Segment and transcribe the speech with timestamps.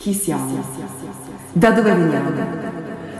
[0.00, 0.64] Chi siamo?
[1.52, 2.30] Da dove veniamo?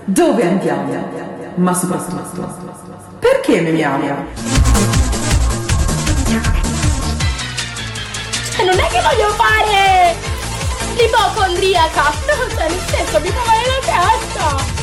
[0.06, 1.52] Dove andiamo?
[1.56, 2.56] Ma soprattutto,
[3.18, 4.02] perché memiamo?
[8.56, 10.16] E non è che voglio fare
[10.96, 12.02] l'ipocondriaca!
[12.02, 14.80] No, cioè nel senso mi fa male la testa!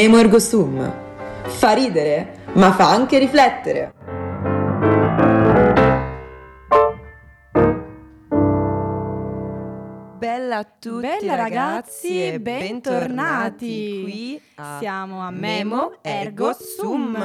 [0.00, 0.94] Memo ergo sum.
[1.42, 3.97] Fa ridere, ma fa anche riflettere.
[10.58, 17.16] A tutti Bella ragazzi e bentornati qui a Siamo a Memo Ergo Sum.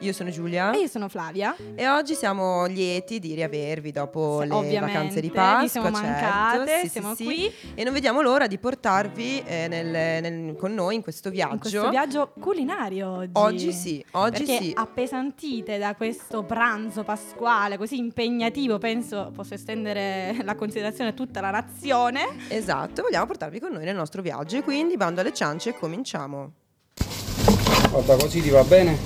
[0.00, 1.56] Io sono Giulia E io sono Flavia.
[1.74, 5.68] e oggi siamo lieti di riavervi dopo Sì, le vacanze di vi Pasqua.
[5.68, 6.06] siamo certo.
[6.10, 7.24] mancate, sì, siamo sì.
[7.24, 7.52] qui.
[7.74, 9.86] E non vediamo l'ora di portarvi eh, nel-
[10.22, 11.54] nel- con noi in questo viaggio.
[11.54, 13.30] In questo viaggio culinario oggi.
[13.32, 14.72] Oggi sì, oggi Perché sì.
[14.76, 21.50] appesantite da questo pranzo pasquale così impegnativo, penso posso estendere la considerazione a tutta la
[21.50, 22.20] nazione.
[22.48, 22.54] Esatto,
[23.02, 26.52] vogliamo portarvi con noi nel nostro viaggio e quindi bando alle ciance cominciamo.
[27.90, 28.96] Guarda, così ti va bene?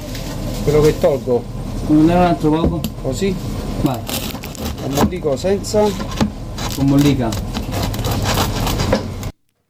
[0.64, 1.42] Quello che tolgo,
[1.88, 2.80] Non ne un altro poco?
[3.02, 3.34] così,
[3.82, 4.00] Vai,
[4.88, 5.82] non dico senza.
[6.76, 7.50] con mollica.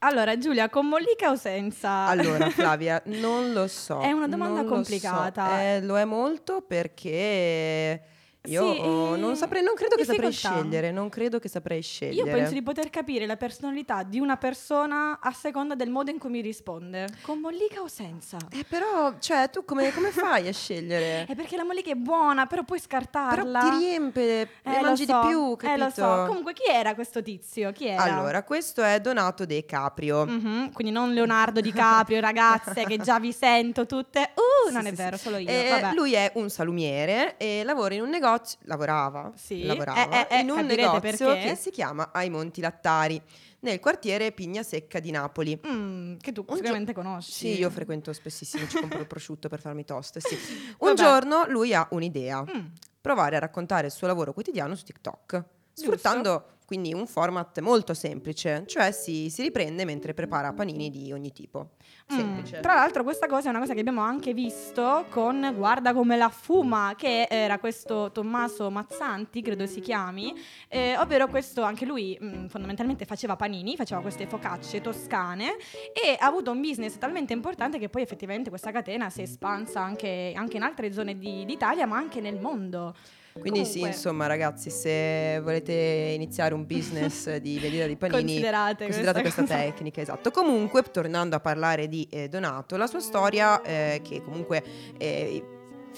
[0.05, 2.07] Allora, Giulia, con mollica o senza?
[2.07, 4.01] Allora, Flavia, non lo so.
[4.01, 4.75] È una domanda non lo so.
[4.75, 5.63] complicata.
[5.63, 8.03] Eh, lo è molto perché
[8.49, 12.17] io Sì, oh, non saprei, non credo che saprei scegliere, non credo che saprei scegliere.
[12.17, 16.19] Io penso di poter capire la personalità di una persona a seconda del modo in
[16.19, 17.07] cui mi risponde.
[17.23, 18.39] Con mollica o senza?
[18.51, 21.25] Eh, però, cioè, tu come, come fai a scegliere?
[21.27, 23.61] È perché la mollica è buona, però puoi però scartarla.
[23.61, 25.81] ti riempie, Eh, ne mangi so, di più, capito?
[25.81, 26.25] Eh, lo so.
[26.27, 27.71] Comunque, chi era questo tizio?
[27.71, 28.03] Chi era?
[28.03, 30.27] Allora, questo è Donato De Caprio.
[30.27, 34.33] Mhm, quindi non Leonardo DiCaprio, ragazze, che già vi sento tutte.
[34.35, 35.49] Uh, Sì, non sì, è vero, solo io.
[35.49, 38.31] Eh, lui è un salumiere e lavora in un negozio.
[38.63, 39.33] Lavorava.
[39.35, 39.65] Sì.
[39.65, 41.49] Lavorava Eh, eh, eh, in un capirete negozio perché.
[41.49, 43.21] che si chiama Ai Monti Lattari,
[43.61, 45.59] nel quartiere Pigna Secca di Napoli.
[45.67, 47.33] Mm, che tu Un sicuramente conosci.
[47.33, 50.19] Sì, io frequento spessissimo, ci compro il prosciutto per farmi toast.
[50.19, 50.35] Sì.
[50.79, 50.95] Un Vabbè.
[50.95, 52.67] giorno lui ha un'idea: Mm,
[53.01, 58.65] provare a raccontare il suo lavoro quotidiano su TikTok, sfruttando quindi un format molto semplice,
[58.67, 61.73] cioè si, si riprende mentre prepara panini di ogni tipo.
[62.11, 62.17] mm.
[62.17, 62.61] Semplice.
[62.61, 66.31] Tra l'altro questa cosa è una cosa che abbiamo anche visto con Guarda come la
[66.31, 70.35] fuma, che era questo Tommaso Mazzanti, credo si chiami,
[70.69, 75.57] eh, ovvero questo, anche lui mm, fondamentalmente faceva panini, faceva queste focacce toscane
[75.93, 79.83] e ha avuto un business talmente importante che poi effettivamente questa catena si è espansa
[79.83, 82.95] anche, anche in altre zone di- d'Italia, ma anche nel mondo.
[83.39, 85.73] Quindi sì, Comunque- insomma, ragazzi, se volete
[86.15, 90.31] iniziare un business di vendita di panini, Considerate considerate questa questa, tecnica, esatto.
[90.31, 94.63] Comunque, tornando a parlare di eh, Donato, la sua storia, eh, che comunque
[94.99, 95.45] eh,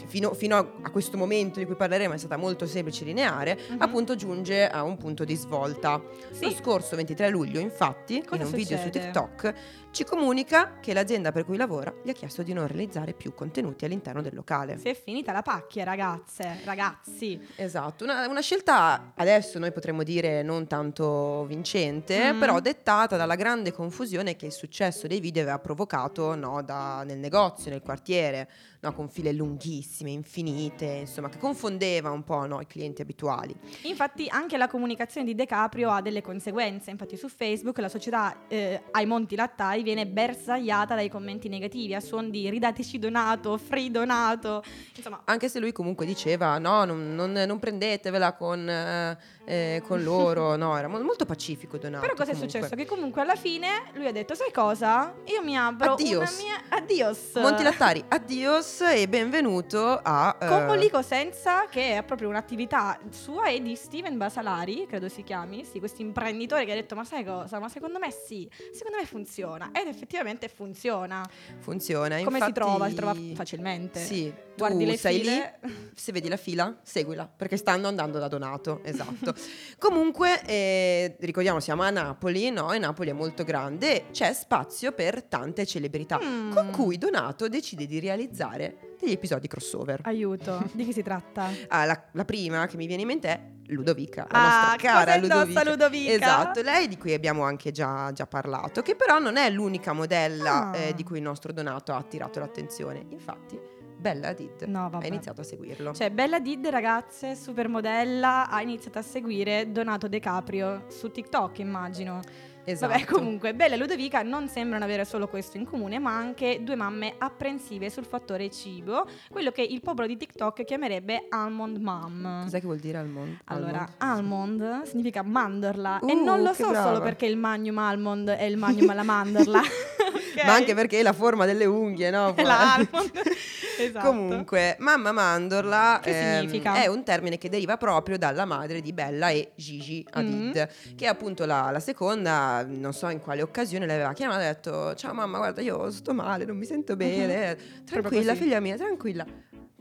[0.06, 3.58] fino, fino a, a questo momento di cui parleremo è stata molto semplice e lineare,
[3.70, 3.76] Mhm.
[3.82, 6.00] appunto giunge a un punto di svolta.
[6.32, 6.44] Sì.
[6.46, 9.04] Lo scorso 23 luglio, infatti, Cosa in un video su succede?
[9.06, 9.54] TikTok,
[9.92, 13.84] ci comunica che l'azienda per cui lavora gli ha chiesto di non realizzare più contenuti
[13.84, 14.76] all'interno del locale.
[14.78, 17.40] Si è finita la pacchia, ragazze, ragazzi.
[17.56, 22.38] Esatto, una, una scelta adesso noi potremmo dire non tanto vincente, Mm.
[22.40, 27.18] però dettata dalla grande confusione che il successo dei video aveva provocato no, da- nel
[27.18, 28.48] negozio, nel quartiere,
[28.84, 33.54] no, con file lunghissime, infinite, insomma, che confondeva un po' no, i clienti abituali.
[33.84, 38.46] Infatti anche la comunicazione di De Caprio ha delle conseguenze, infatti su Facebook la società
[38.48, 43.90] eh, ai Monti Lattai viene bersagliata dai commenti negativi a suon di ridateci donato, free
[43.90, 44.62] donato,
[44.94, 50.02] insomma Anche se lui comunque diceva no, non, non- non prendetevela con, eh, eh, con
[50.02, 52.02] loro, no, era mo- molto pacifico Donato.
[52.02, 52.58] Però cosa è comunque.
[52.60, 52.74] successo?
[52.76, 55.14] Che comunque alla fine lui ha detto sai cosa?
[55.26, 56.40] Io mi apro Addios.
[56.42, 56.62] mia...
[56.68, 57.32] Addios!
[57.34, 60.36] Monti Lattari, addios e benvenuto a...
[60.40, 65.22] eh, Con Mollico Senza, che è proprio un'attività sua e di Steven Basalari, credo si
[65.22, 67.58] chiami, sì, questo imprenditore che ha detto ma sai cosa?
[67.58, 69.70] Ma secondo me sì, secondo me funziona.
[69.72, 71.22] Ed effettivamente funziona.
[71.58, 72.16] funziona.
[72.16, 72.88] Come si infatti- trova?
[72.88, 74.00] Si trova facilmente.
[74.00, 75.58] Sì, Guardi tu le sei file.
[75.62, 79.34] lì, se vedi la fila, seguila, perché stanno andando da Donato, esatto.
[79.78, 82.72] Comunque, eh, ricordiamo, siamo a Napoli, no?
[82.72, 86.52] E Napoli è molto grande e c'è spazio per tante celebrità, Mm.
[86.52, 90.00] con cui Donato decide di realizzare degli episodi crossover.
[90.04, 91.50] Aiuto, di chi si tratta?
[91.68, 95.16] Ah, la, la prima che mi viene in mente è Ludovica, la Ah, nostra cara
[95.16, 95.64] Ludovica.
[95.64, 96.12] Ludovica?
[96.12, 100.70] Esatto, lei di cui abbiamo anche già, già parlato, che però non è l'unica modella
[100.70, 100.76] Ah.
[100.76, 103.04] eh, di cui il nostro Donato ha attirato l'attenzione.
[103.10, 103.58] Infatti,
[104.04, 105.06] Bella Hadid No, ha vabbè.
[105.06, 105.94] iniziato a seguirlo.
[105.94, 112.20] Cioè, Bella Did, ragazze, supermodella, ha iniziato a seguire Donato De Caprio su TikTok, immagino.
[112.64, 112.92] esatto.
[112.92, 116.74] Vabbè, comunque, Bella e Ludovica non sembrano avere solo questo in comune, ma anche due
[116.76, 122.42] mamme apprensive sul fattore cibo, quello che il popolo di TikTok chiamerebbe almond mom.
[122.42, 123.38] Cos'è che vuol dire almond?
[123.44, 126.88] Allora, almond significa mandorla e Uh, non lo so brava.
[126.88, 129.60] solo perché il magnum almond è il magnum alla mandorla,
[130.44, 132.34] Ma anche perché è la forma delle unghie, no?
[133.78, 134.06] esatto.
[134.06, 136.74] Comunque, mamma mandorla Che ehm, significa?
[136.82, 140.96] è un termine che deriva proprio dalla madre di Bella e Gigi Hadid, Mm.
[140.96, 144.94] che appunto la, la seconda, non so in quale occasione l'aveva chiamata e ha detto
[144.94, 149.24] ciao mamma guarda io sto male, non mi sento bene, tranquilla figlia mia, tranquilla.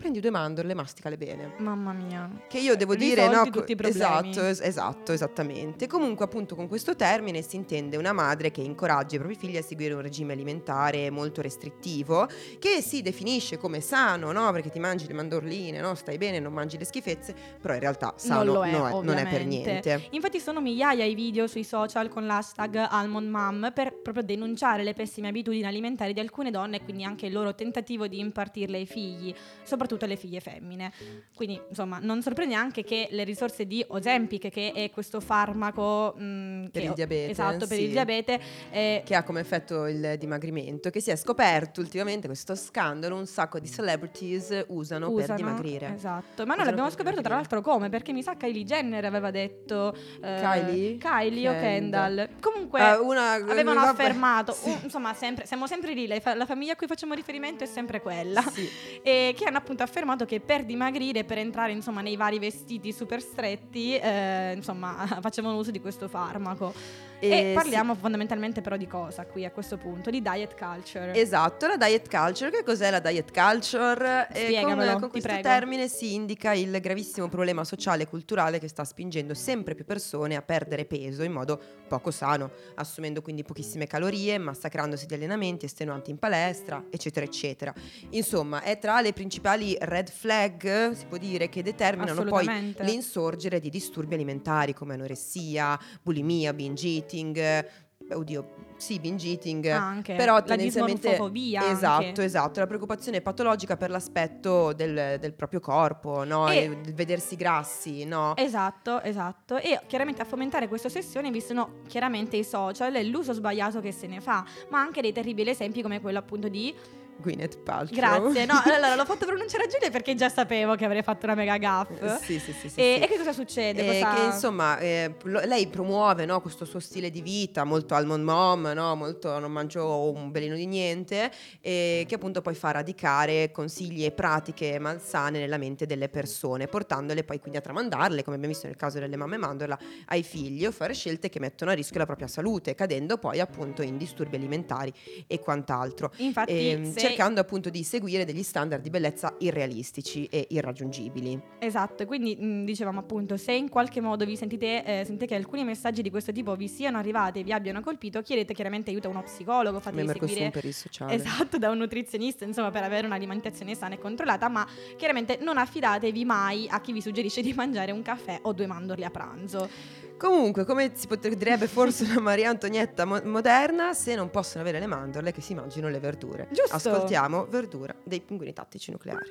[0.04, 1.54] Prendi due mandorle, masticale bene.
[1.60, 2.30] Mamma mia.
[2.50, 3.50] Che io devo Risolti dire, no?
[3.50, 4.32] tutti i problemi.
[4.32, 5.88] Esatto, es- esatto, esattamente.
[5.88, 9.62] Comunque, appunto, con questo termine si intende una madre che incoraggia i propri figli a
[9.62, 12.28] seguire un regime alimentare molto restrittivo,
[12.60, 14.52] che si definisce come sano, no?
[14.52, 15.96] Perché ti mangi le mandorline, no?
[15.96, 19.16] Stai bene, non mangi le schifezze, però in realtà sano non lo è, no, non
[19.16, 20.10] è per niente.
[20.10, 25.30] Infatti sono migliaia i video sui social con l'hashtag AlmondMom per proprio denunciare le pessime
[25.30, 29.34] abitudini alimentari di alcune donne e quindi anche il loro tentativo di impartirle ai figli,
[29.64, 30.92] soprattutto alle figlie femmine.
[31.36, 36.70] Quindi insomma non sorprende anche che le risorse di Ozempic, che è questo farmaco mh,
[36.72, 37.84] Per che- il diabete, esatto, per sì.
[37.84, 38.40] il diabete,
[38.72, 43.26] eh, Che ha come effetto il dimagrimento, che si è scoperto ultimamente questo scandalo, un
[43.26, 45.38] sacco di celebrities usano, per usano.
[45.38, 45.94] dimagrire.
[45.96, 47.34] Esatto, ma noi l'abbiamo per scoperto tra dimagrire.
[47.36, 47.90] l'altro come?
[47.90, 50.98] Perché mi sa Kylie Jenner aveva detto eh, Kylie?
[50.98, 52.30] Kylie o Kendall.
[52.40, 54.70] Comunque Ah, una- avevano vabbè, affermato, sì.
[54.70, 58.42] uh, insomma, sempre, siamo sempre lì, la famiglia a cui facciamo riferimento è sempre quella.
[58.42, 58.68] Sì.
[59.04, 63.22] E che hanno appunto affermato che per dimagrire, per entrare insomma nei vari vestiti super
[63.22, 66.74] stretti, eh, insomma, facevano uso di questo farmaco.
[67.20, 70.10] E, E parliamo fondamentalmente però di cosa qui a questo punto?
[70.10, 71.14] Di diet culture.
[71.14, 72.52] Esatto, la diet culture.
[72.52, 74.28] Che cos'è la diet culture?
[74.32, 75.48] Spiegamelo, con, con ti questo prego.
[75.48, 80.36] termine si indica il gravissimo problema sociale e culturale che sta spingendo sempre più persone
[80.36, 86.10] a perdere peso in modo poco sano, assumendo quindi pochissime calorie, massacrandosi di allenamenti estenuanti
[86.12, 87.74] in palestra, eccetera, eccetera.
[88.10, 93.70] Insomma, è tra le principali red flag, si può dire, che determinano poi l'insorgere di
[93.70, 97.38] disturbi alimentari come anoressia, bulimia, binge eating.
[97.38, 97.68] eh,
[98.12, 99.66] Oddio, sì, binge eating.
[99.68, 102.24] Anche Però la tendenzialmente dismorfofobia esatto, anche.
[102.24, 106.50] esatto, la preoccupazione patologica per l'aspetto del, del proprio corpo, no?
[106.50, 108.36] E il vedersi grassi, no?
[108.36, 109.58] Esatto, esatto.
[109.58, 113.94] E chiaramente a fomentare questa ossessione vi sono chiaramente i social e l'uso sbagliato che
[113.94, 116.76] se ne fa, ma anche dei terribili esempi come quello appunto di
[117.18, 117.96] Gwyneth Paltrow.
[118.32, 118.46] Grazie.
[118.46, 121.58] No, allora l'ho fatto pronunciare a Giulia perché già sapevo che avrei fatto una mega
[121.58, 121.90] gaff.
[122.24, 123.04] Sì, sì, sì, sì, e, sì.
[123.04, 123.82] e che cosa succede?
[123.98, 127.96] Eh, Cosa- Che insomma, eh, lo- lei promuove no, questo suo stile di vita molto
[127.96, 131.32] almond mom, no, molto non mangio un belino di niente,
[131.62, 137.24] e che appunto poi fa radicare consigli e pratiche malsane nella mente delle persone, portandole
[137.24, 139.78] poi quindi a tramandarle, come abbiamo visto nel caso delle mamme mandorla,
[140.08, 143.82] ai figli o fare scelte che mettono a rischio la propria salute, cadendo poi appunto
[143.82, 144.92] in disturbi alimentari
[145.28, 146.12] e quant'altro.
[146.18, 151.42] Infatti, Ehm, se- cercando appunto di seguire degli standard di bellezza irrealistici e irraggiungibili.
[151.60, 155.64] Esatto, quindi mh, dicevamo appunto, se in qualche modo vi sentite, eh, sentite che alcuni
[155.64, 159.12] messaggi di questo tipo vi siano arrivati e vi abbiano colpito, chiedete chiaramente aiuto a
[159.12, 161.14] uno psicologo, fatevi Member seguire per il sociale.
[161.14, 164.68] Esatto, da un nutrizionista, insomma, per avere un'alimentazione sana e controllata, ma
[164.98, 169.06] chiaramente non affidatevi mai a chi vi suggerisce di mangiare un caffè o due mandorle
[169.06, 170.02] a pranzo.
[170.24, 174.88] Comunque, come si potrebbe forse una Maria Antonietta mo- moderna, se non possono avere le
[174.88, 176.48] mandorle, che si mangino le verdure.
[176.50, 176.76] Giusto.
[176.76, 179.28] Ascoltiamo Verdura dei pinguini tattici nucleari.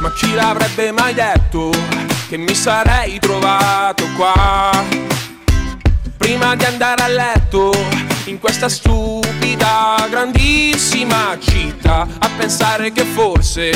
[0.00, 1.70] Ma chi l'avrebbe mai detto
[2.28, 5.11] che mi sarei trovato qua?
[6.22, 7.72] Prima di andare a letto
[8.26, 13.72] in questa stupida grandissima città a pensare che forse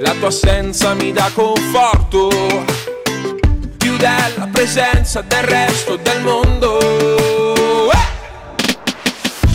[0.00, 2.28] la tua assenza mi dà conforto
[3.78, 7.90] più della presenza del resto del mondo.
[7.90, 8.08] Eh!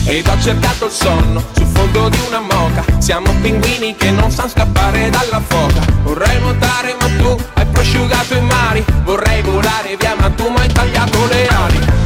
[0.08, 4.50] Ed ho cercato il sonno sul fondo di una moca Siamo pinguini che non sanno
[4.50, 10.30] scappare dalla foca Vorrei nuotare ma tu hai prosciugato i mari Vorrei volare via ma
[10.30, 11.55] tu mi hai tagliato le ali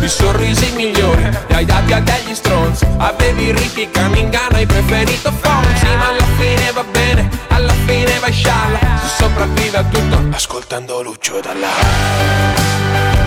[0.10, 1.22] Sorrisi migliori.
[1.22, 6.72] Li hai dati a degli stronzi Avevi ricchi Caningano hai preferito Fonzi Ma alla fine
[6.72, 8.80] va bene, alla fine vai scialla.
[9.02, 11.68] Si sopravvive a tutto ascoltando Lucio Dalla.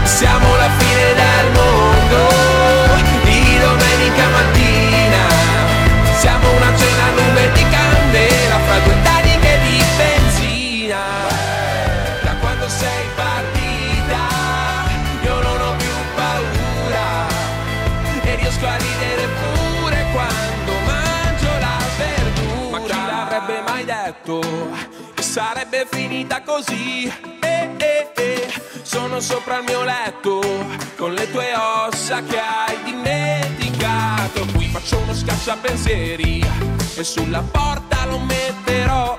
[0.04, 2.28] Siamo la fine del mondo
[3.24, 5.22] di domenica mattina.
[6.18, 9.02] Siamo una cena a nube di candela fra due
[24.22, 24.40] letto
[25.16, 27.06] e sarebbe finita così.
[27.40, 28.52] Eh, eh, eh.
[28.82, 30.40] Sono sopra il mio letto
[30.96, 34.46] con le tue ossa che hai dimenticato.
[34.54, 36.44] Qui faccio uno scacciapensieri
[36.94, 39.18] e sulla porta lo metterò.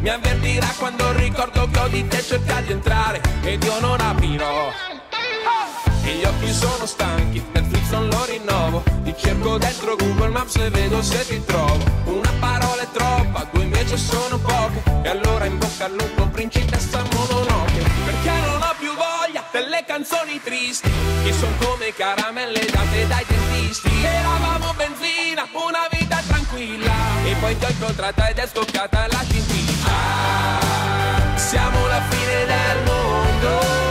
[0.00, 4.70] Mi avvertirà quando ricordo che ho di te cerca di entrare ed io non aprirò.
[6.02, 7.42] E gli occhi sono stanchi,
[7.94, 8.82] Non lo rinnovo.
[9.04, 11.78] Ti cerco dentro Google Maps e vedo se ti trovo.
[12.06, 14.82] Una parola è troppa, due invece sono poche.
[15.04, 17.82] E allora in bocca al lupo, principessa Mononoke.
[18.04, 20.90] Perché non ho più voglia delle canzoni tristi
[21.22, 23.90] Che sono come caramelle date dai dentisti.
[24.02, 26.92] Eravamo benzina, una vita tranquilla.
[27.24, 29.72] E poi ti ho incontrata ed è scoccata la scintilla.
[29.86, 33.83] Ah, Siamo la fine del mondo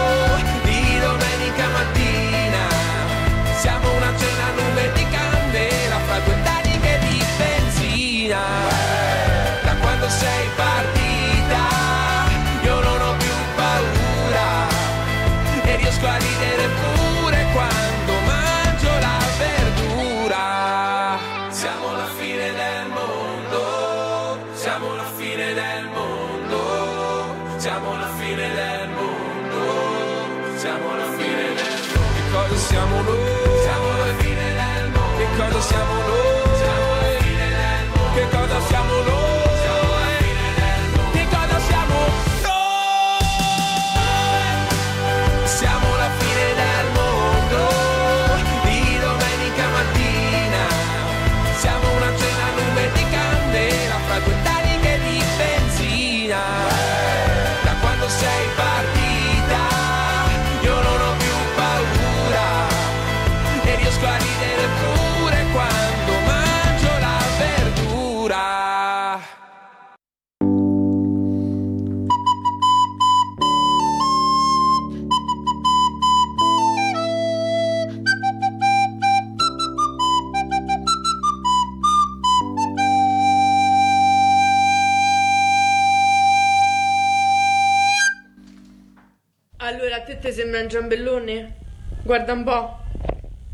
[90.53, 91.55] ti sembra un giambellone?
[92.03, 92.77] Guarda un po'.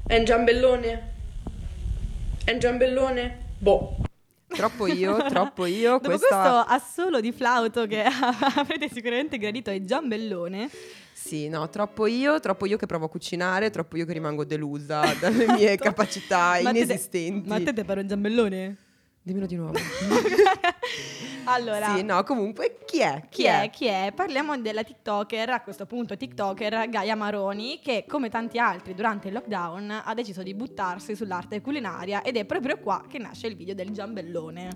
[0.05, 1.13] È un giambellone?
[2.43, 3.37] È un giambellone?
[3.57, 3.95] Boh.
[4.47, 5.91] Troppo io, troppo io.
[5.91, 6.39] Dopo questa...
[6.39, 8.03] questo assolo di flauto che
[8.55, 10.69] avrete sicuramente gradito ai giambellone,
[11.13, 15.13] Sì, no, troppo io, troppo io che provo a cucinare, troppo io che rimango delusa
[15.19, 17.47] dalle mie capacità Ma te te- inesistenti.
[17.47, 18.75] Ma a te te pare un giambellone?
[19.21, 19.77] Dimmelo di nuovo.
[21.45, 23.23] Allora, Sì, no, comunque chi è?
[23.29, 23.69] Chi è?
[23.71, 24.11] Chi è?
[24.15, 29.33] Parliamo della TikToker, a questo punto TikToker Gaia Maroni, che come tanti altri durante il
[29.33, 33.73] lockdown ha deciso di buttarsi sull'arte culinaria ed è proprio qua che nasce il video
[33.73, 34.69] del giambellone.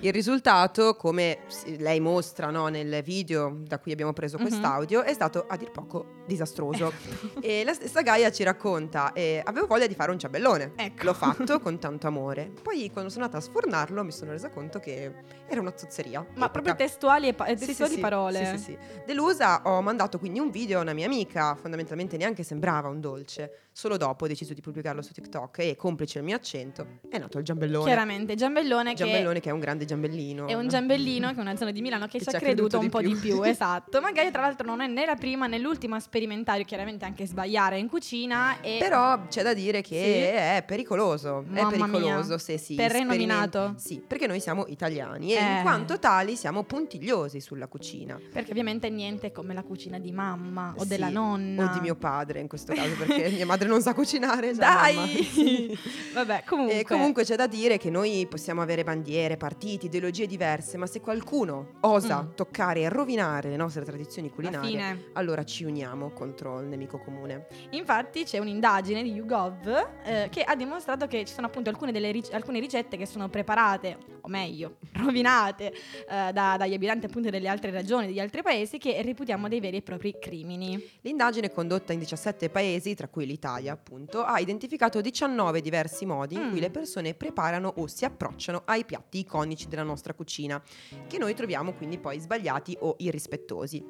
[0.00, 1.40] Il risultato, come
[1.78, 4.42] lei mostra no, nel video da cui abbiamo preso Mhm.
[4.46, 6.92] quest'audio, è stato a dir poco disastroso.
[7.10, 7.40] Esatto.
[7.40, 10.72] e la stessa Gaia ci racconta: eh, Avevo voglia di fare un ciambellone.
[10.76, 11.04] Ecco.
[11.04, 12.50] L'ho fatto con tanto amore.
[12.62, 15.12] Poi, quando sono andata a sfornarlo, mi sono resa conto che
[15.48, 16.19] era una zozzeria.
[16.20, 16.48] Ma Epica.
[16.48, 18.00] proprio testuali, e pa- testuali sì.
[18.00, 18.44] parole.
[18.44, 18.78] Sì, sì, sì.
[19.06, 23.68] Delusa, ho mandato quindi un video a una mia amica, fondamentalmente neanche sembrava un dolce.
[23.80, 27.38] Solo dopo ho deciso di pubblicarlo su TikTok e, complice il mio accento, è nato
[27.38, 27.86] il giambellone.
[27.86, 30.44] Chiaramente, giambellone, Giambellone che è un grande giambellino.
[30.44, 32.76] che è un giambellino, che è una zona di Milano che, Che ci ha creduto,
[32.76, 33.08] creduto un di po' più.
[33.14, 34.02] di più, esatto.
[34.02, 37.78] Magari tra l'altro non è né la prima né l'ultima a sperimentare, chiaramente anche sbagliare
[37.78, 38.76] in cucina e...
[38.78, 40.36] Però c'è da dire che Sì.
[40.36, 41.42] è pericoloso.
[41.48, 42.38] Mamma è pericoloso mia.
[42.38, 43.74] se si Terreno sperimenta- minato.
[43.78, 45.56] Sì, perché noi siamo italiani e Eh.
[45.56, 48.20] in quanto tali siamo puntigliosi sulla cucina.
[48.30, 51.70] Perché ovviamente niente come la cucina di mamma o Sì, della nonna.
[51.70, 54.52] O di mio padre in questo caso, perché mia madre non sa cucinare.
[54.54, 55.78] Dai!
[56.12, 56.80] Vabbè, comunque.
[56.80, 61.00] E comunque c'è da dire che noi possiamo avere bandiere, partiti, ideologie diverse, ma se
[61.00, 62.34] qualcuno osa Mm.
[62.34, 67.46] toccare e rovinare le nostre tradizioni culinarie, allora ci uniamo contro il nemico comune.
[67.70, 72.10] Infatti c'è un'indagine di YouGov eh, che ha dimostrato che ci sono appunto alcune, delle
[72.10, 77.48] ric- alcune ricette che sono preparate, o meglio, rovinate eh, da- dagli abitanti appunto delle
[77.48, 80.82] altre regioni, degli altri paesi, che reputiamo dei veri e propri crimini.
[81.02, 86.42] L'indagine condotta in 17 paesi, tra cui l'Italia appunto, ha identificato 19 diversi modi in
[86.42, 86.50] Mm.
[86.50, 90.62] cui le persone preparano o si approcciano ai piatti iconici della nostra cucina,
[91.06, 93.84] che noi troviamo quindi poi sbagliati o irrispettosi.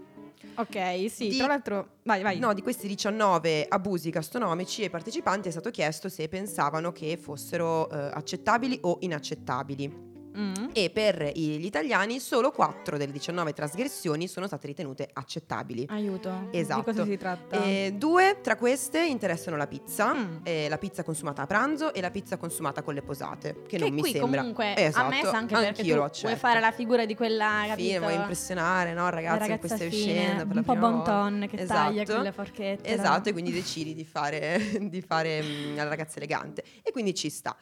[0.55, 1.97] Ok, sì, Di- tra l'altro...
[2.05, 2.39] Vai, vai.
[2.39, 7.91] No, di questi 19 abusi gastronomici ai partecipanti è stato chiesto se pensavano che fossero
[7.91, 10.09] eh, accettabili o inaccettabili.
[10.37, 10.55] Mm.
[10.73, 15.87] e per gli italiani solo 4 delle 19 trasgressioni sono state ritenute accettabili.
[15.91, 16.49] Aiuto.
[16.53, 16.79] Esatto.
[16.91, 17.63] Di cosa si tratta?
[17.65, 20.37] E due tra queste interessano la pizza, Mm.
[20.45, 23.93] eh, la pizza consumata a pranzo e la pizza consumata con le posate, che, non
[23.93, 24.39] mi qui sembra.
[24.41, 26.27] comunque esatto, a me sa anche perché tu accetto.
[26.29, 28.01] vuoi fare la figura di quella Fine, capito?
[28.01, 31.65] vuoi impressionare, no, ragazzi, la in ragazza queste fine, la un po' bon ton che
[31.67, 32.15] taglia Esatto.
[32.17, 32.89] con le forchette.
[32.89, 36.63] Esatto, e quindi decidi di fare, di fare mm, la ragazza elegante.
[36.83, 37.57] E quindi ci sta.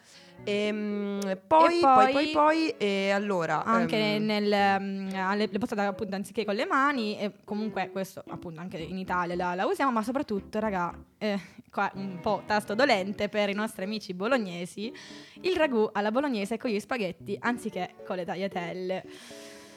[0.45, 3.65] Ehm, poi, E poi, poi- poi, poi, e allora...
[3.65, 8.23] anche ehm, nel mm, alle- le posate appunto anziché con le mani e comunque questo
[8.29, 11.39] appunto anche in Italia la, la usiamo ma soprattutto raga eh,
[11.71, 14.93] qua un po' tasto dolente per i nostri amici bolognesi
[15.43, 19.05] il ragù alla bolognese con gli spaghetti anziché con le tagliatelle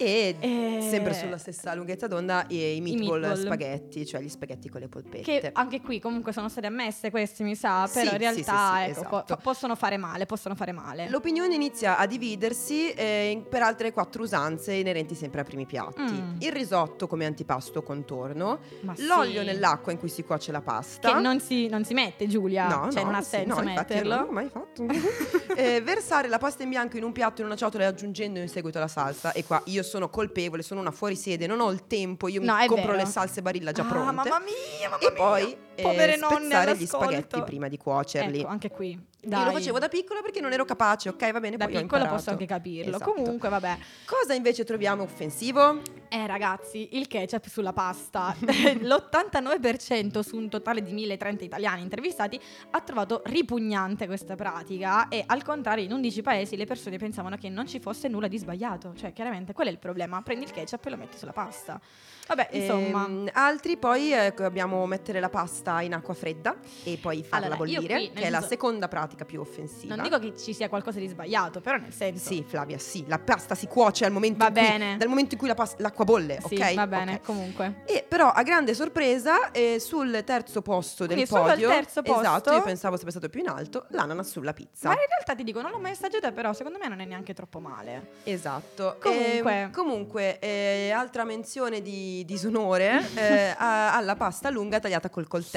[0.01, 3.46] E E- sempre sulla stessa lunghezza d'onda e i meatball, meatball.
[3.46, 5.22] spaghetti, cioè gli spaghetti con le polpette.
[5.39, 8.74] che anche qui comunque sono state ammesse questi mi sa Sì, però in sì, realtà
[8.77, 9.39] sì, sì, ecco, po- esatto.
[9.41, 14.24] possono fare male possono fare male L'opinione inizia a dividersi eh, in- per altre quattro
[14.24, 16.01] usanze inerenti sempre ai primi piatti.
[16.13, 16.36] Mm.
[16.39, 21.13] Il risotto come antipasto contorno, Ma l'olio nell'acqua in cui si cuoce la pasta.
[21.13, 24.15] che non si, non si mette Giulia No, cioè no, non ha senso no, metterlo
[24.15, 24.86] non l'ho mai fatto.
[25.53, 28.48] Eh, versare la pasta in bianco in un piatto in una ciotola e aggiungendo in
[28.48, 29.34] seguito la salsa.
[29.34, 32.68] E qua io sono colpevole, sono una fuorisede, non ho il tempo, io No, mi
[32.68, 33.04] compro vero.
[33.04, 34.12] le salse barilla già Ah, pronte.
[34.14, 35.54] mamma mia, mamma e poi mia.
[35.54, 37.06] eh, Povere nonne spezzare gli all'ascolto.
[37.06, 38.40] spaghetti prima di cuocerli.
[38.40, 39.10] Ecco, anche qui.
[39.24, 39.46] Io Dai.
[39.46, 41.32] lo facevo da piccola perché non ero capace, ok?
[41.32, 42.96] Va bene, Da poi piccola posso anche capirlo.
[42.96, 43.13] Esatto.
[43.13, 43.78] Comunque, vabbè.
[44.06, 45.80] Cosa invece troviamo offensivo?
[46.10, 48.36] Eh, ragazzi, il ketchup sulla pasta.
[48.42, 52.40] L'89% su un totale di 1030 italiani intervistati
[52.72, 57.50] ha trovato ripugnante questa pratica e al contrario in 11 paesi le persone pensavano che
[57.50, 58.94] non ci fosse nulla di sbagliato.
[58.96, 60.22] Cioè, chiaramente, qual è il problema?
[60.24, 61.80] Prendi il ketchup e lo metti sulla pasta.
[62.28, 63.06] Vabbè, insomma...
[63.06, 67.56] Ehm, altri poi eh, abbiamo mettere la pasta in acqua fredda e poi farla Allora,
[67.56, 69.96] bollire, qui, che è la senso- seconda pratica più offensiva.
[69.96, 72.28] Non dico che ci sia qualcosa di sbagliato, però nel senso...
[72.30, 74.98] Sì, Flavia, sì, la pasta si cuoce al momento Va in cui, bene.
[74.98, 76.74] dal momento in cui la pas- l'acqua bolle, Sì, ok?
[76.75, 77.22] va bene, Ok.
[77.22, 77.84] comunque.
[77.86, 82.22] E però a grande sorpresa eh, sul terzo posto del Quindi al podio, terzo posto?
[82.22, 84.88] esatto, io pensavo sarebbe stato più in alto, l'ananas sulla pizza.
[84.90, 87.34] Ma in realtà ti dico, non l'ho mai assaggiata, però secondo me non è neanche
[87.34, 88.10] troppo male.
[88.24, 88.98] Esatto.
[89.00, 89.62] Comunque.
[89.62, 95.50] Ehm, comunque, eh, altra menzione di disonore eh, alla pasta lunga tagliata col coltello,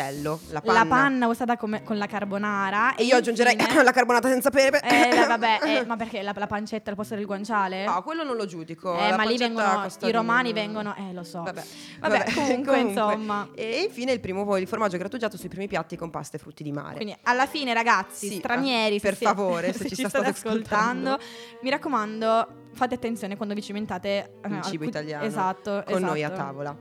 [0.50, 0.72] la panna.
[0.80, 2.94] La panna usata come- con la carbonara.
[2.94, 4.80] E io aggiungerei la carbonata senza pepe.
[4.80, 7.84] Eh, la- vabbè, eh, ma perché la, la pancetta al posto del guanciale?
[7.84, 8.96] No, quello non lo giudico.
[8.98, 10.66] eh, ma lì vengono, i romani meno.
[10.66, 11.42] vengono, eh, lo so.
[11.42, 11.62] Vabbè,
[12.00, 13.48] Vabbè, comunque, insomma.
[13.54, 16.72] E infine il primo il formaggio grattugiato sui primi piatti con pasta e frutti di
[16.72, 16.96] mare.
[16.96, 21.18] Quindi alla fine, ragazzi, Sì, stranieri, ah, per se- favore, se ci state ascoltando.
[21.62, 24.08] mi raccomando, fate attenzione quando vi cimentate
[24.42, 26.42] eh, Il al cibo italiano Esatto, con noi a esatto.
[26.42, 26.76] tavola.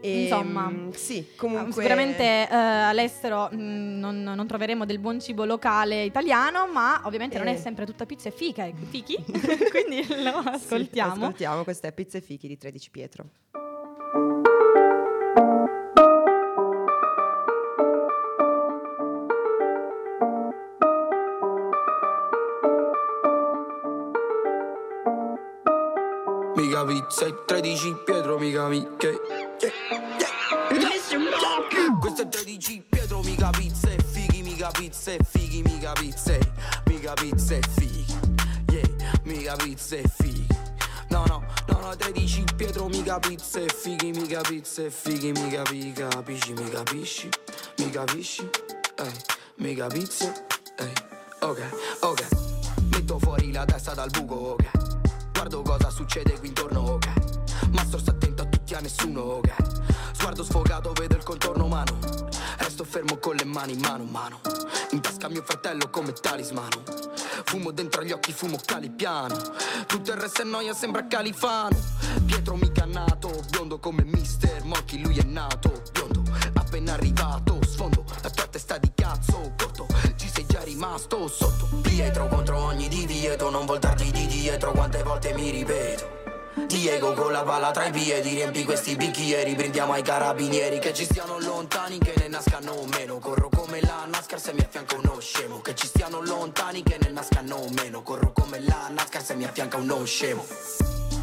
[0.00, 3.56] E, Insomma, mm, sì, Ah, comunque Sicuramente eh, all'estero mh,
[3.98, 7.54] non, non troveremo del buon cibo locale italiano, ma ovviamente non Eh.
[7.54, 9.16] è sempre tutta pizza e fica, fichi,
[9.70, 11.12] quindi lo Sì, ascoltiamo.
[11.14, 13.24] ascoltiamo, questa è Pizza e Fichi di 13 Pietro.
[26.56, 29.10] Mica pizza e 13 Pietro, mica mica.
[32.00, 36.32] Questo è 13 Pietro, mica pizza e fighi, mica pizza e fighi, mica pizza
[36.86, 38.06] mica pizza e fighi.
[38.70, 38.88] Yeah,
[39.24, 40.46] mica pizza e fighi.
[41.10, 45.62] No, no, no, no, 13 Pietro, mica pizza e fighi, mica pizza e fighi, mica
[45.70, 47.28] mi capisci, mi capisci,
[47.78, 48.48] mi capisci?
[48.96, 49.12] Ehi,
[49.56, 50.32] mi capisci?
[50.78, 50.92] Ehi,
[51.40, 51.60] ok,
[52.00, 52.26] ok.
[52.92, 54.75] Metto fuori la testa dal buco, ok.
[55.36, 57.12] Guardo cosa succede qui intorno, ok.
[57.70, 59.52] Mastro sta attento a tutti a nessuno, ok.
[60.12, 61.98] Sguardo sfogato, vedo il contorno umano.
[62.56, 64.40] Resto fermo con le mani in mano, mano.
[64.92, 66.82] In tasca mio fratello come talismano.
[67.44, 69.36] Fumo dentro gli occhi, fumo calipiano.
[69.86, 71.76] Tutto il resto è noia, sembra califano.
[72.24, 76.22] Pietro mica nato, biondo come mister Mochi, lui è nato, biondo.
[76.54, 79.86] Appena arrivato, sfondo la tua testa di cazzo, corto.
[80.16, 81.68] Ci sei già rimasto sotto.
[81.82, 86.14] Pietro contro ogni divieto, non voltarti di dietro, quante volte mi ripeto.
[86.68, 91.04] Diego con la palla tra i piedi Riempi questi bicchieri Brindiamo ai carabinieri Che ci
[91.04, 93.18] stiano lontani Che ne nascano meno.
[93.18, 95.60] Corro come la NASCAR Se mi affianca uno scemo.
[95.60, 98.02] Che ci stiano lontani Che ne nascano meno.
[98.02, 100.46] Corro come la NASCAR Se mi affianca uno scemo.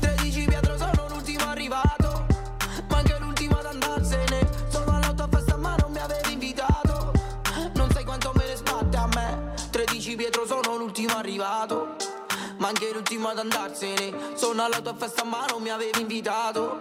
[0.01, 2.25] 13 Pietro sono l'ultimo arrivato.
[2.89, 4.49] Ma anche l'ultimo ad andarsene.
[4.69, 7.11] Sono alla tua festa ma non mi avevi invitato.
[7.73, 9.53] Non sai quanto me ne sbatte a me.
[9.71, 12.02] 13 Pietro sono l'ultimo arrivato
[12.63, 14.35] ma anche l'ultimo ad andarsene.
[14.35, 16.79] Sono alla tua festa ma non mi avevi invitato.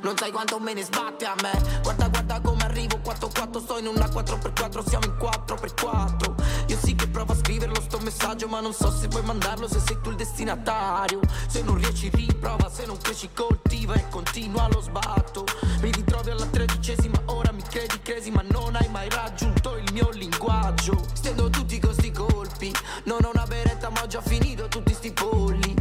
[0.00, 1.80] Non sai quanto me ne sbatte a me.
[1.82, 3.00] Guarda guarda come arrivo.
[3.04, 7.98] 4-4 sto in una 4x4 Siamo in 4x4 Io sì che provo a scriverlo sto
[7.98, 11.20] messaggio Ma non so se puoi mandarlo se sei tu il destinatario.
[11.48, 15.44] Se non riesci riprova, se non cresci coltiva E continua lo sbatto.
[15.82, 20.08] Mi ritrovi alla tredicesima ora mi credi cresi Ma non hai mai raggiunto il mio
[20.12, 20.98] linguaggio.
[21.12, 22.72] Stendo tutti con sti colpi
[23.04, 25.74] Non ho una beretta ma ho già finito tutti sti polli.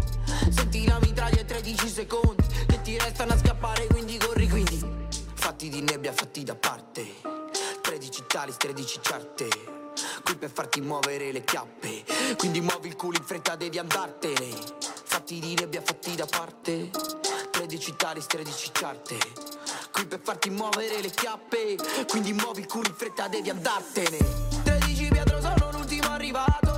[0.49, 4.83] Senti la mitraglia e 13 secondi Che ti restano a scappare quindi corri quindi.
[5.35, 7.05] Fatti di nebbia, fatti da parte.
[7.81, 9.47] 13 tali, 13 carte
[10.23, 12.03] Qui per farti muovere le chiappe.
[12.37, 14.49] Quindi muovi il culo in fretta, devi andartene.
[15.03, 16.89] Fatti di nebbia, fatti da parte.
[17.51, 19.17] 13 tali, 13 carte
[19.91, 21.77] Qui per farti muovere le chiappe.
[22.07, 24.17] Quindi muovi il culo in fretta, devi andartene.
[24.63, 26.68] 13 Pietro, sono l'ultimo arrivato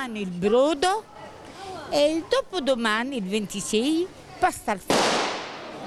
[0.00, 1.04] Domani il brodo
[1.90, 4.06] e il dopodomani, il 26,
[4.38, 5.28] pasta al forno.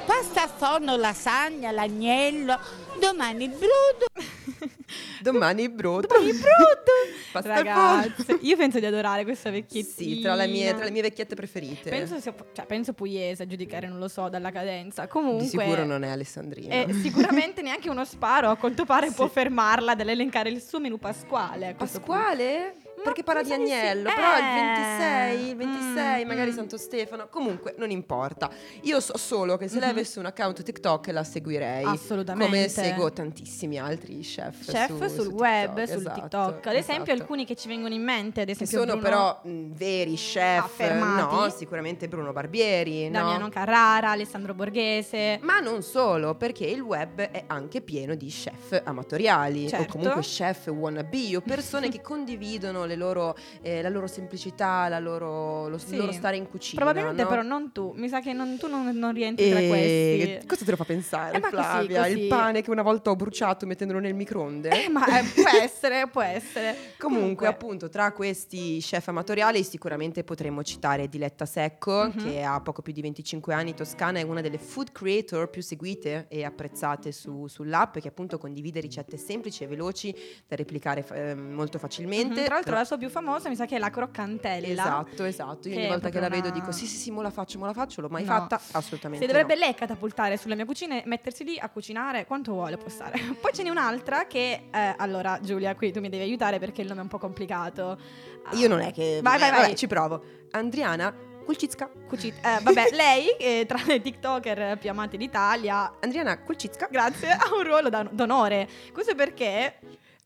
[0.05, 2.59] Pasta al forno, lasagna, l'agnello.
[2.99, 4.05] Domani il brodo.
[5.19, 6.05] Domani il brodo.
[6.05, 6.91] Domani il brodo.
[7.41, 10.15] Ragazze, io penso di adorare questa vecchiettina.
[10.15, 11.89] Sì, tra le, mie, tra le mie vecchiette preferite.
[11.89, 15.07] Penso, sia, cioè, penso pugliese a giudicare, non lo so, dalla cadenza.
[15.07, 16.71] Comunque, Di sicuro non è Alessandrina.
[16.71, 21.73] eh, sicuramente neanche uno sparo, a quanto pare, può fermarla dall'elencare il suo menù pasquale.
[21.75, 22.82] questo punto.
[23.03, 23.61] Perché parla di di sì.
[23.61, 25.35] agnello, però il Eh.
[25.35, 26.55] 26, il 26, Mm, magari mm.
[26.55, 28.49] Santo Stefano, comunque non importa.
[28.81, 29.95] Io so solo che se lei Mhm.
[29.95, 31.83] avesse un account TikTok la seguirei.
[31.83, 32.45] Assolutamente.
[32.55, 34.65] Come seguo tantissimi altri chef.
[34.65, 36.67] Chef su- sul su web, TikTok, sul esatto, TikTok.
[36.67, 37.21] Ad esempio, esatto.
[37.21, 40.63] alcuni che ci vengono in mente, ad Che esempio sono Bruno, però mh, veri chef,
[40.63, 41.35] Affermati.
[41.35, 43.19] no, sicuramente Bruno Barbieri, no?
[43.19, 45.39] Damiano Carrara, Alessandro Borghese.
[45.41, 49.83] Ma non solo, perché il web è anche pieno di chef amatoriali Certo.
[49.83, 54.99] o comunque chef wannabe o persone che condividono le loro, eh, la loro semplicità, la
[54.99, 55.91] loro, lo, Sì.
[55.93, 56.81] il loro stare in cucina.
[56.81, 57.27] Probabilmente no?
[57.29, 59.81] però non tu, mi sa che non- tu non, non rientri tra questi.
[60.21, 62.01] E cosa te lo fa pensare, Eh, ma così, Flavia?
[62.03, 62.19] così.
[62.21, 64.85] Il pane che una volta ho bruciato mettendolo nel microonde?
[64.85, 66.75] Eh, ma eh, può essere, può essere.
[66.97, 72.23] Comunque, appunto, tra questi chef amatoriali sicuramente potremmo citare Diletta Secco, Mhm.
[72.23, 76.25] che ha poco più di 25 anni, toscana, è una delle food creator più seguite
[76.29, 80.15] e apprezzate su- sull'app, che appunto condivide ricette semplici e veloci
[80.47, 82.39] da replicare eh, molto facilmente.
[82.39, 84.67] Mhm, Tra l'altro Tra- la sua più famosa mi sa che è la croccantella.
[84.67, 85.69] Esatto, esatto.
[85.69, 87.73] Io ogni volta che la vedo dico sì, sì, sì, mo la faccio, mo la
[87.73, 88.31] faccio, l'ho mai No.
[88.33, 88.59] fatta?
[88.71, 89.61] Assolutamente Si dovrebbe no.
[89.61, 93.19] lei catapultare sulla mia cucina e mettersi lì a cucinare quanto vuole può stare.
[93.41, 96.87] Poi ce n'è un'altra che, eh, allora Giulia, qui tu mi devi aiutare perché il
[96.87, 97.97] nome è un po' complicato.
[98.45, 99.19] Ah, Io non è che...
[99.23, 99.75] Vai, vai, eh, vabbè, vai.
[99.75, 100.23] ci provo.
[100.51, 101.13] Andriana
[101.45, 101.89] Kulcicka.
[102.07, 106.87] Cucit- eh, vabbè, lei, eh, tra le TikToker più amate d'Italia, Andriana Kulcicka.
[106.91, 108.67] grazie, ha un ruolo da- d'onore.
[108.93, 109.75] Questo perché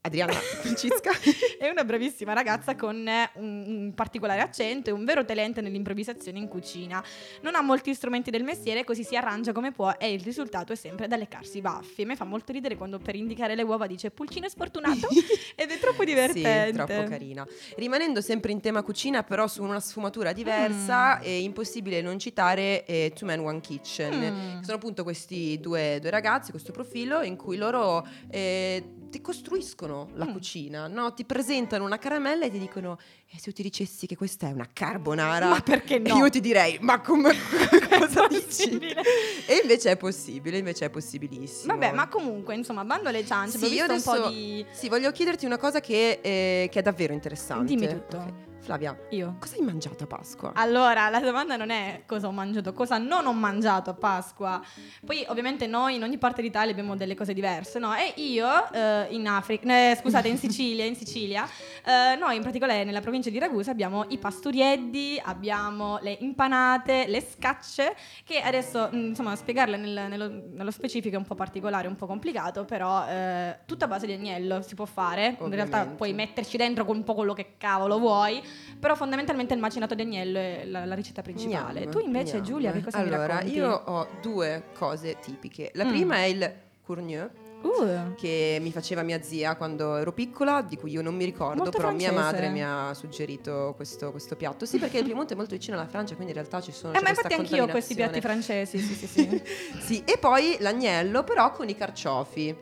[0.07, 1.11] Adriana Kulcicka.
[1.59, 6.47] è una bravissima ragazza con un, un particolare accento e un vero talento nell'improvvisazione in
[6.47, 7.03] cucina.
[7.41, 10.75] Non ha molti strumenti del mestiere, così si arrangia come può e il risultato è
[10.75, 12.01] sempre da leccarsi i baffi.
[12.01, 15.07] A me fa molto ridere quando per indicare le uova dice pulcino sfortunato
[15.55, 16.65] ed è troppo divertente.
[16.67, 17.45] Sì, troppo carina.
[17.75, 21.21] Rimanendo sempre in tema cucina, però su una sfumatura diversa, Mm.
[21.21, 24.57] è impossibile non citare eh, Two Men One Kitchen.
[24.57, 24.61] Mm.
[24.61, 30.25] Sono appunto questi due, due ragazzi, questo profilo in cui loro eh, ti costruiscono la
[30.25, 30.31] Mm.
[30.31, 31.13] cucina, no?
[31.13, 32.97] Ti presentano una caramella e ti dicono:
[33.29, 35.47] "E se io ti dicessi che questa è una carbonara?
[35.49, 36.15] Ma perché no?
[36.17, 37.33] io ti direi: Ma come
[37.99, 38.77] cosa dici?
[38.79, 41.73] E invece è possibile, invece è possibilissimo.
[41.73, 44.65] Vabbè, ma comunque, insomma, bando alle ciance, Sì, io visto un po' adesso- di...
[44.71, 47.65] Sì, voglio chiederti una cosa che, eh, che è davvero interessante.
[47.75, 48.17] Dimmi tutto.
[48.17, 48.46] Ok.
[48.67, 49.37] Flavia, Io.
[49.39, 50.51] cosa hai mangiato a Pasqua?
[50.55, 54.61] Allora, la domanda non è cosa ho mangiato, cosa non ho mangiato a Pasqua.
[55.05, 57.95] Poi, ovviamente, noi in ogni parte d'Italia abbiamo delle cose diverse, no?
[57.95, 61.47] E io eh, in Africa, eh, scusate, in Sicilia, in Sicilia,
[61.85, 67.21] eh, noi in particolare nella provincia di Ragusa abbiamo i pasturieddi, abbiamo le impanate, le
[67.21, 71.95] scacce, che adesso, mh, insomma, spiegarle nel- nello, nello specifico è un po' particolare, un
[71.95, 75.37] po' complicato, però eh, tutta a base di agnello si può fare.
[75.39, 75.95] In realtà Ovviamente.
[75.95, 78.43] puoi metterci dentro con un po' quello che cavolo vuoi.
[78.79, 81.81] Però fondamentalmente il macinato di agnello è la, la ricetta principale.
[81.81, 82.43] Nyam, tu invece, nyam.
[82.43, 85.71] Giulia, che cosa mi allora, io ho due cose tipiche.
[85.73, 85.89] La Mm.
[85.89, 90.91] prima è il courgneux, Uh, che mi faceva mia zia quando ero piccola, di cui
[90.91, 92.31] io non mi ricordo, Molto però mia francese.
[92.31, 94.65] madre mi ha suggerito questo, questo piatto.
[94.67, 96.93] Sì, perché il Piemonte è molto vicino alla Francia, quindi in realtà ci sono...
[96.93, 99.41] eh, ma infatti anch'io ho questi piatti francesi, sì, sì, sì.
[99.81, 102.55] Sì, e poi l'agnello, però con i carciofi.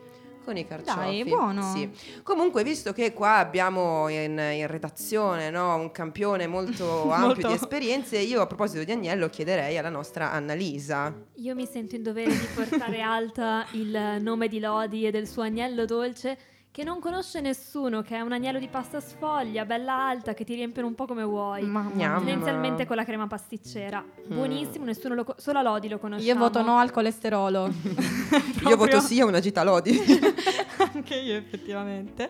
[0.46, 0.98] Con i carciofi.
[0.98, 1.74] Dai, buono.
[1.74, 1.90] Sì.
[2.22, 7.48] Comunque, visto che qua abbiamo in, in redazione no, un campione molto ampio Molto.
[7.48, 11.12] di esperienze, io a proposito di agnello chiederei alla nostra Annalisa.
[11.34, 15.42] Io mi sento in dovere di portare alta il nome di Lodi e del suo
[15.42, 16.38] agnello dolce
[16.76, 20.54] che non conosce nessuno, che è un agnello di pasta sfoglia, bella alta, che ti
[20.54, 21.62] riempiono un po' come vuoi.
[21.62, 22.18] Mamma.
[22.18, 24.04] Tendenzialmente con la crema pasticcera.
[24.26, 26.26] Buonissimo, nessuno lo co- solo a Lodi lo conosce.
[26.26, 27.72] Io voto no al colesterolo.
[28.68, 29.98] Io voto sì a una gita Lodi.
[30.92, 32.28] Anche io effettivamente.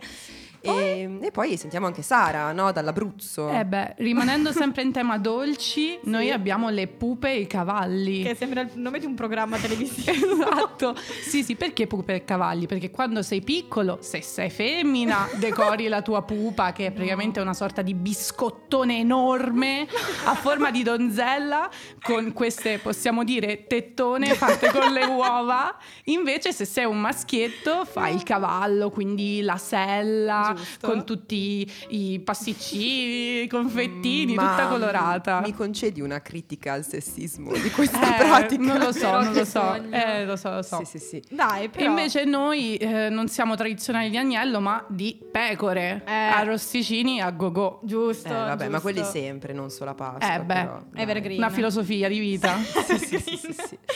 [0.66, 3.48] E, e poi sentiamo anche Sara, no, dall'Abruzzo.
[3.50, 8.22] Eh beh, rimanendo sempre in tema dolci, noi abbiamo le pupe e i cavalli.
[8.22, 10.34] Che sembra il nome di un programma televisivo.
[10.46, 12.66] Esatto, sì sì, perché pupe e cavalli?
[12.66, 17.54] Perché quando sei piccolo, se sei femmina, decori la tua pupa che è praticamente una
[17.54, 19.86] sorta di biscottone enorme
[20.24, 21.70] a forma di donzella
[22.02, 25.76] con queste, possiamo dire, tettone fatte con le uova.
[26.04, 30.86] Invece se sei un maschietto fai il cavallo, quindi la sella Giusto.
[30.88, 35.40] con tutti i pasticcini, i confettini, Ma tutta colorata.
[35.40, 38.62] Mi concedi una critica al sessismo di questa Eh, pratica?
[38.62, 39.74] non lo so, Però non lo so.
[39.90, 40.78] Eh, lo so, lo so.
[40.84, 41.22] Sì, sì, sì.
[41.30, 41.88] Dai, E però.
[41.90, 46.12] invece noi eh, non siamo tradizionali di agnello, ma di pecore, Eh.
[46.12, 47.80] arrosticini a go-go.
[47.84, 48.28] Giusto.
[48.28, 48.80] Eh, vabbè, ma giusto.
[48.80, 50.34] quelli sempre, non solo a Pasqua.
[50.34, 50.82] Eh, beh, però.
[50.94, 51.38] Evergreen.
[51.38, 52.54] Una filosofia di vita.
[52.86, 53.78] Sì, sì, sì, sì, sì.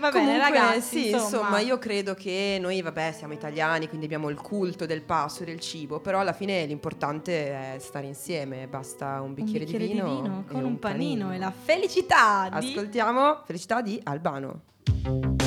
[0.00, 1.02] Va bene, Comunque, ragazzi.
[1.02, 1.60] sì, insomma.
[1.60, 5.60] io credo che noi, vabbè, siamo italiani, quindi abbiamo il culto del pasto e del
[5.60, 10.44] cibo, però alla fine l'importante è stare insieme, basta un un bicchiere, bicchiere di, vino
[10.46, 15.39] con un panino, e la felicità di Ascoltiamo Felicità di Albano.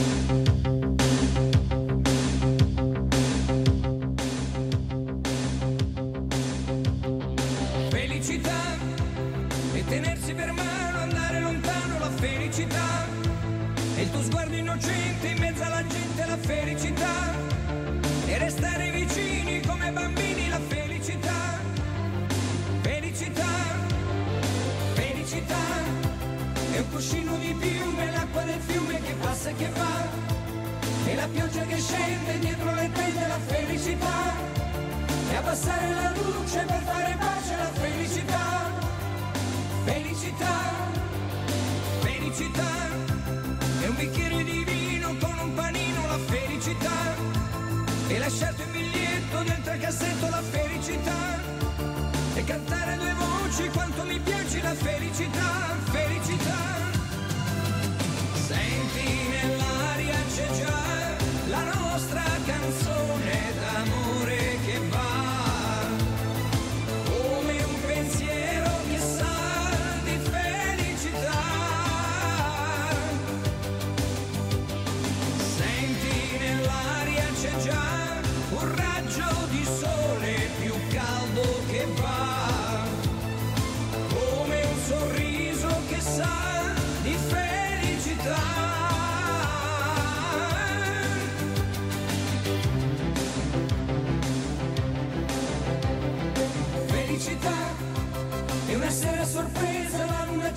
[26.93, 29.95] Cuscino di piume, l'acqua del fiume che passa e che va.
[31.05, 34.17] E la pioggia che scende dietro le tende la felicità
[35.31, 38.71] e abbassare la luce per fare pace alla felicità.
[39.85, 40.57] Felicità,
[42.01, 42.71] felicità,
[43.81, 46.99] è un bicchiere di vino con un panino la felicità.
[48.07, 51.21] E lasciarti un biglietto dentro il cassetto la felicità.
[52.35, 56.82] E cantare due voci quanto mi piace la felicità, felicità.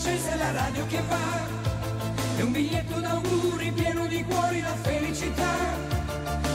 [0.07, 1.27] Accesa la radio che va.
[2.37, 5.55] È un biglietto d'auguri pieno di cuori, la felicità.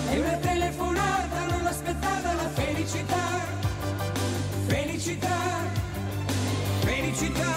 [0.09, 3.25] È una telefonata non aspettata, la felicità.
[4.67, 5.37] Felicità,
[6.79, 7.53] felicità.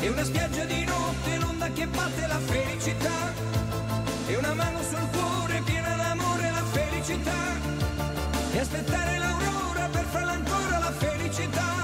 [0.00, 3.18] È una spiaggia di notte, l'onda che batte la felicità.
[4.26, 7.38] È una mano sul cuore piena d'amore, la felicità.
[8.52, 11.79] E aspettare l'aurora per farla ancora la felicità.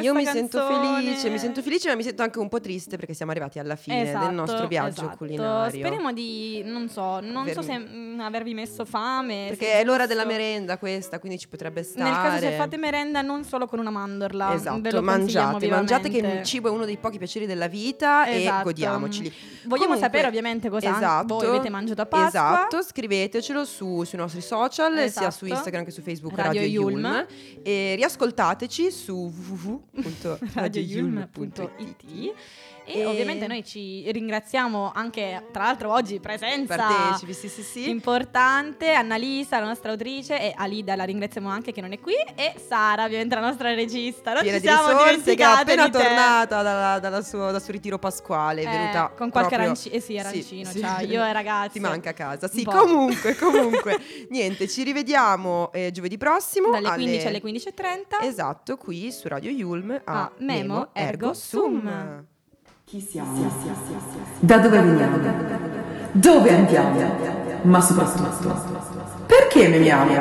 [0.00, 0.48] Questa Io mi canzone.
[0.48, 3.58] sento felice, mi sento felice, ma mi sento anche un po' triste perché siamo arrivati
[3.58, 5.16] alla fine Esatto, del nostro viaggio esatto.
[5.16, 5.78] culinario.
[5.78, 9.46] Speriamo di, non so, non so Avervi- se mm, avervi messo fame.
[9.50, 10.36] Perché è l'ora della giusto.
[10.38, 12.10] merenda questa, quindi ci potrebbe stare.
[12.10, 16.42] Nel caso se fate merenda non solo con una mandorla, Esatto, mangiate, mangiate che il
[16.44, 18.60] cibo è uno dei pochi piaceri della vita Esatto.
[18.60, 19.28] e godiamoceli.
[19.64, 22.28] Vogliamo Comunque, sapere ovviamente cosa esatto, voi avete mangiato a Pasqua.
[22.28, 25.30] Esatto, scrivetecelo su- sui nostri social, sia Esatto.
[25.30, 27.04] su Instagram che su Facebook Radio Radio, Yulm.
[27.04, 27.26] Yulm.
[27.62, 29.32] E riascoltateci su
[29.96, 32.34] www.radioyulm.it
[32.92, 37.88] E, ovviamente noi ci ringraziamo anche, tra l'altro oggi presenza Partecipi, sì, sì, sì.
[37.90, 42.54] importante, Annalisa, la nostra autrice, e Alida la ringraziamo anche che non è qui, e
[42.66, 44.32] Sara, ovviamente la nostra regista.
[44.32, 47.72] Non piena ci siamo risorse che è appena di tornata dalla- dalla suo- dal suo
[47.72, 50.80] ritiro pasquale, è Eh, venuta con qualche proprio- aranci- eh sì, arancino, sì.
[50.80, 51.72] cioè, io e ragazzi.
[51.72, 52.48] Ti manca a casa.
[52.48, 53.98] Sì, comunque, comunque.
[54.30, 58.22] Niente, ci rivediamo eh, giovedì prossimo Dalle 15 alle 15.30.
[58.22, 62.26] Esatto, qui su Radio Yulm a, A Memo Ergo Sum.
[62.90, 63.48] Chi siamo?
[64.40, 65.16] Da dove veniamo?
[66.10, 66.98] Dove andiamo?
[67.62, 68.52] Ma soprattutto,
[69.26, 70.12] perché memiamo?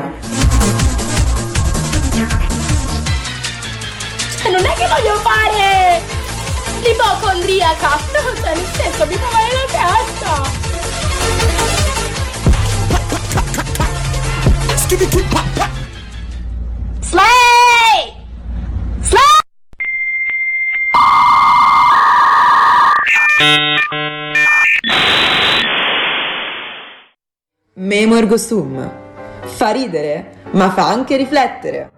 [4.52, 6.00] Non è che voglio fare
[6.84, 7.98] l'ipocondriaca,
[8.40, 10.68] cioè nel senso mi fa male la testa.
[27.76, 28.92] Memo ergo sum.
[29.42, 31.92] Fa ridere, ma fa anche riflettere.